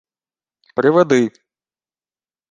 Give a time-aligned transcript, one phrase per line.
[0.75, 1.21] —Приведи.